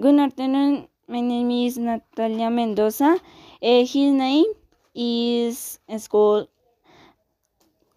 Good 0.00 0.18
afternoon. 0.18 0.88
My 1.06 1.20
name 1.20 1.50
is 1.50 1.76
Natalia 1.76 2.48
Mendoza. 2.48 3.20
His 3.60 3.94
name 3.94 4.46
is 4.94 5.78
school 5.98 6.48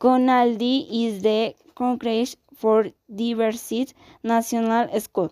CONALDI 0.01 1.05
is 1.05 1.21
the 1.23 1.55
Congress 1.73 2.35
for 2.53 2.87
Diversity 3.09 3.93
National 4.23 4.99
School. 4.99 5.31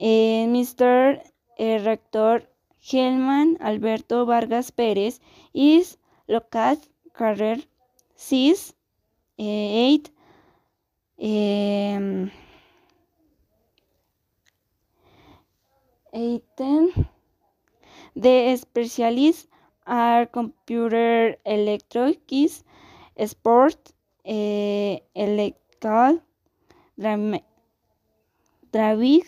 Uh, 0.00 0.50
Mr. 0.56 1.20
Uh, 1.56 1.78
Rector 1.84 2.42
Helman 2.90 3.56
Alberto 3.60 4.24
Vargas 4.24 4.72
Perez 4.72 5.20
is 5.54 5.96
located 6.26 6.80
career 7.12 7.58
6 8.16 8.72
uh, 9.38 9.44
8 9.44 10.10
um, 11.22 12.32
18 16.16 17.06
the 18.24 18.56
specialists 18.56 19.48
are 19.86 20.26
computer 20.26 21.36
electronics 21.44 22.64
sport 23.32 23.92
uh, 24.26 24.96
electrical 25.26 26.20
driving 28.72 29.22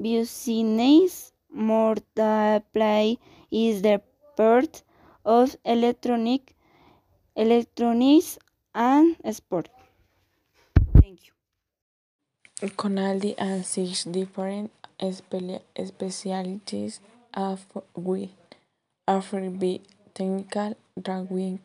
business 0.00 1.32
multiply 1.50 3.14
is 3.50 3.82
the 3.82 4.00
part 4.36 4.82
of 5.24 5.56
electronic 5.64 6.54
electronics 7.36 8.38
and 8.74 9.16
sport 9.32 9.68
CONALDI 12.60 13.34
and 13.38 13.64
six 13.64 14.04
different 14.04 14.72
spe- 15.12 15.62
specialties 15.86 17.00
of 17.32 17.64
with 17.94 18.30
offer 19.06 19.48
be 19.48 19.80
technical 20.12 20.76
drawing, 21.00 21.60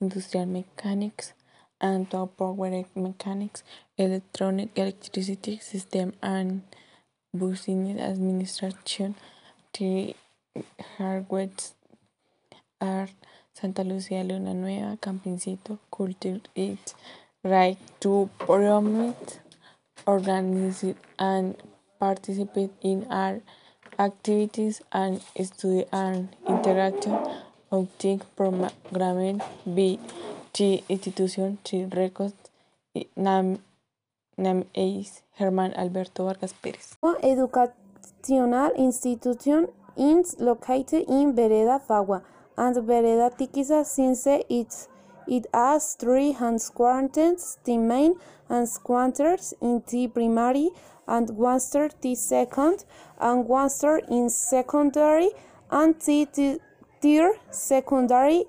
industrial 0.00 0.46
mechanics, 0.46 1.32
and 1.80 2.10
power 2.10 2.84
mechanics, 2.96 3.62
electronic 3.96 4.76
electricity 4.76 5.58
system, 5.58 6.12
and 6.22 6.62
business 7.36 8.00
administration. 8.00 9.14
Three 9.72 10.16
hardwares 10.98 11.72
are 12.80 13.08
Santa 13.54 13.84
Lucía, 13.84 14.26
Luna 14.26 14.54
Nueva, 14.54 14.96
Campincito, 15.00 15.78
Culture 15.90 16.40
It's 16.56 16.94
right 17.44 17.78
to 18.00 18.28
promote, 18.38 19.38
organize, 20.06 20.84
and 21.18 21.56
participate 21.98 22.70
in 22.82 23.06
our 23.10 23.40
activities 23.98 24.82
and 24.92 25.20
study 25.42 25.84
and 25.92 26.28
interaction 26.48 27.16
outside 27.72 28.22
programming 28.36 29.40
B 29.64 29.98
T 30.52 30.82
institution 30.88 31.58
T 31.64 31.84
records 31.94 32.34
name 33.16 33.58
name 34.36 34.64
is 34.74 35.22
Germán 35.38 35.76
Alberto 35.76 36.24
Vargas 36.24 36.52
Pérez. 36.52 36.96
Educational 37.22 38.72
institution 38.76 39.68
is 39.96 40.36
located 40.40 41.04
in 41.08 41.34
Vereda 41.34 41.80
Fagua 41.86 42.22
and 42.56 42.76
Vereda 42.76 43.30
Tiquiza 43.36 43.84
since 43.84 44.26
it, 44.26 44.88
it 45.26 45.46
has 45.52 45.94
three 45.94 46.32
headquarters, 46.32 47.58
the 47.64 47.78
main 47.78 48.14
headquarters 48.48 49.54
in 49.60 49.82
the 49.88 50.08
primary 50.08 50.70
and 51.06 51.30
one 51.30 51.60
star 51.60 51.90
the 52.00 52.14
second 52.14 52.84
and 53.20 53.46
one 53.46 53.68
star 53.70 54.00
in 54.08 54.28
secondary 54.30 55.30
and 55.70 55.94
the 56.00 56.58
secondary 57.50 58.44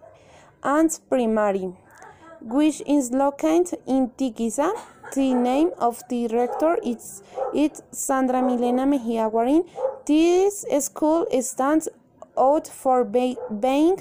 and 0.64 1.00
primary, 1.10 1.74
which 2.42 2.82
is 2.86 3.12
located 3.12 3.80
in 3.88 4.10
Tiquiza. 4.18 4.72
The 5.16 5.34
name 5.34 5.72
of 5.78 6.02
the 6.10 6.28
rector 6.28 6.78
is 6.84 7.22
it 7.54 7.82
Sandra 7.92 8.42
Milena 8.42 8.86
Mejia 8.86 9.30
Guarin. 9.30 9.68
This 10.06 10.66
school 10.80 11.28
stands 11.42 11.88
out 12.38 12.68
for 12.68 13.04
being 13.04 13.98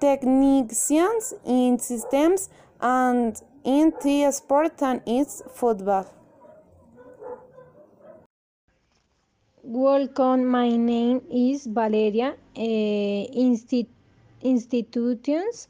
technicians 0.00 1.34
in 1.44 1.78
systems 1.78 2.50
and 2.80 3.40
in 3.64 3.92
the 4.02 4.30
sport 4.32 4.82
and 4.82 5.02
its 5.06 5.42
football. 5.52 6.06
Welcome, 9.62 10.46
my 10.46 10.70
name 10.76 11.20
is 11.30 11.66
Valeria. 11.66 12.36
Uh, 12.56 12.60
Insti 13.44 13.86
institutions, 14.40 15.68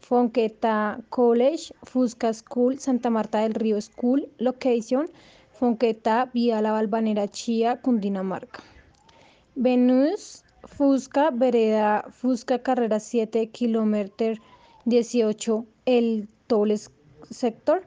Fonqueta 0.00 1.02
College, 1.10 1.72
Fusca 1.84 2.32
School, 2.32 2.78
Santa 2.78 3.10
Marta 3.10 3.38
del 3.38 3.52
Río 3.52 3.80
School, 3.82 4.28
location, 4.38 5.10
Fonqueta, 5.52 6.30
Vía 6.32 6.62
La 6.62 6.72
Balvanera, 6.72 7.28
Chía, 7.28 7.80
Cundinamarca. 7.82 8.62
Venus, 9.54 10.44
Fusca, 10.66 11.30
Vereda, 11.30 12.04
Fusca, 12.10 12.58
Carrera 12.58 12.98
7, 12.98 13.48
kilómetro 13.48 14.34
18, 14.84 15.64
el 15.86 16.28
Tobles 16.46 16.90
sector. 17.30 17.84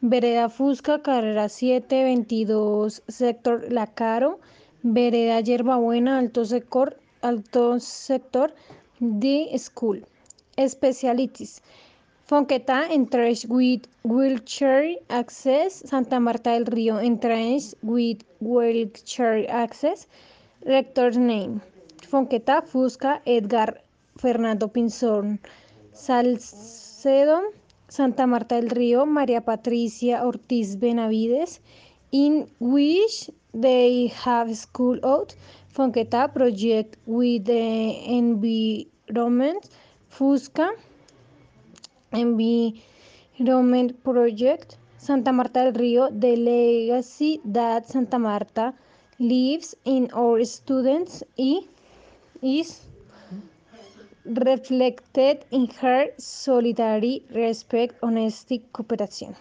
Vereda 0.00 0.48
Fusca, 0.48 1.02
Carrera 1.02 1.48
7, 1.48 2.04
22, 2.04 3.02
sector 3.08 3.72
La 3.72 3.86
Caro. 3.86 4.40
Vereda 4.82 5.40
Yerbabuena, 5.40 6.18
Alto 6.18 6.44
Sector, 6.44 6.96
Alto 7.20 7.78
Sector, 7.80 8.54
The 9.00 9.58
School. 9.58 10.06
Specialities. 10.56 11.62
Fonqueta 12.26 12.86
Entrance 12.90 13.46
with 13.48 13.82
wheelchair 14.04 14.96
access. 15.08 15.82
Santa 15.84 16.20
Marta 16.20 16.52
del 16.52 16.64
Río 16.64 16.98
Entrance 16.98 17.76
with 17.82 18.22
wheelchair 18.40 19.46
access. 19.50 20.06
Rector's 20.64 21.18
name. 21.18 21.60
Fonqueta 22.08 22.62
Fusca 22.62 23.22
Edgar 23.24 23.82
Fernando 24.16 24.68
Pinzón 24.68 25.40
Salcedo. 25.92 27.40
Santa 27.88 28.24
Marta 28.26 28.54
del 28.54 28.70
Río 28.70 29.04
María 29.04 29.40
Patricia 29.40 30.24
Ortiz 30.24 30.78
Benavides. 30.78 31.60
In 32.12 32.48
which 32.60 33.32
they 33.52 34.12
have 34.24 34.54
school 34.56 35.00
out 35.04 35.34
Fonqueta 35.74 36.32
project 36.32 36.96
with 37.06 37.44
the 37.46 38.16
environment 38.16 39.68
Fusca 40.08 40.70
Environment 42.12 44.02
Project 44.04 44.78
Santa 44.98 45.32
Marta 45.32 45.64
del 45.64 45.74
Río 45.74 46.10
the 46.10 46.36
legacy 46.36 47.40
that 47.44 47.88
Santa 47.88 48.18
Marta 48.18 48.74
lives 49.18 49.74
in 49.84 50.08
our 50.12 50.44
students 50.44 51.24
is 52.42 52.86
reflected 54.24 55.44
in 55.50 55.68
her 55.80 56.08
solidarity, 56.18 57.24
respect, 57.30 57.94
honesty, 58.02 58.62
cooperación. 58.72 59.34